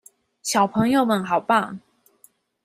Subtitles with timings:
[0.41, 1.79] 小朋友們好棒！